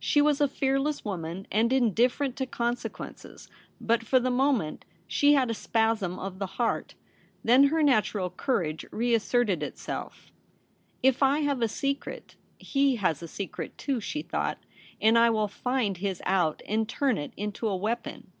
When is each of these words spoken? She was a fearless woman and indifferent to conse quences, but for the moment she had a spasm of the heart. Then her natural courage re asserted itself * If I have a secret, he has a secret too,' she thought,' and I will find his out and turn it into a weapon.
She 0.00 0.22
was 0.22 0.40
a 0.40 0.48
fearless 0.48 1.04
woman 1.04 1.46
and 1.52 1.70
indifferent 1.70 2.34
to 2.36 2.46
conse 2.46 2.88
quences, 2.90 3.46
but 3.78 4.02
for 4.04 4.18
the 4.18 4.30
moment 4.30 4.86
she 5.06 5.34
had 5.34 5.50
a 5.50 5.52
spasm 5.52 6.18
of 6.18 6.38
the 6.38 6.46
heart. 6.56 6.94
Then 7.44 7.64
her 7.64 7.82
natural 7.82 8.30
courage 8.30 8.86
re 8.90 9.12
asserted 9.12 9.62
itself 9.62 10.32
* 10.66 11.02
If 11.12 11.22
I 11.22 11.40
have 11.40 11.60
a 11.60 11.68
secret, 11.68 12.36
he 12.56 12.96
has 12.96 13.22
a 13.22 13.28
secret 13.28 13.76
too,' 13.76 14.00
she 14.00 14.22
thought,' 14.22 14.56
and 15.02 15.18
I 15.18 15.28
will 15.28 15.46
find 15.46 15.98
his 15.98 16.22
out 16.24 16.62
and 16.66 16.88
turn 16.88 17.18
it 17.18 17.34
into 17.36 17.68
a 17.68 17.76
weapon. 17.76 18.32